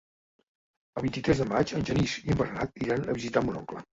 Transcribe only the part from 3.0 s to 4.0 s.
a visitar mon oncle.